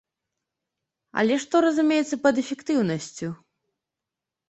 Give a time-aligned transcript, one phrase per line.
[1.23, 3.27] Але што разумеецца пад эфектыўнасцю?